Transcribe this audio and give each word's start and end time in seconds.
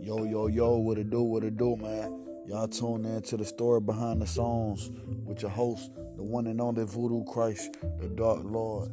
Yo, 0.00 0.24
yo, 0.24 0.46
yo, 0.46 0.76
what 0.76 0.96
it 0.96 1.10
do, 1.10 1.22
what 1.22 1.42
it 1.42 1.56
do, 1.56 1.76
man? 1.76 2.24
Y'all 2.46 2.68
tune 2.68 3.04
in 3.04 3.20
to 3.20 3.36
the 3.36 3.44
story 3.44 3.80
behind 3.80 4.22
the 4.22 4.26
songs 4.26 4.90
with 5.24 5.42
your 5.42 5.50
host, 5.50 5.90
the 6.16 6.22
one 6.22 6.46
and 6.46 6.60
only 6.60 6.84
Voodoo 6.84 7.24
Christ, 7.24 7.76
the 8.00 8.08
Dark 8.08 8.40
Lord. 8.44 8.90